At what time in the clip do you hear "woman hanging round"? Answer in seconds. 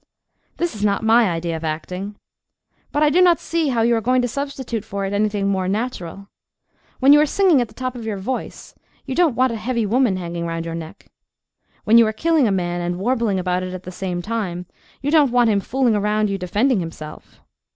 9.85-10.65